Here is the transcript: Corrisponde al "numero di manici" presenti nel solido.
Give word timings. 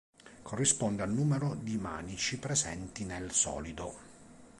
Corrisponde 0.41 1.03
al 1.03 1.13
"numero 1.13 1.53
di 1.53 1.77
manici" 1.77 2.39
presenti 2.39 3.03
nel 3.05 3.31
solido. 3.31 3.93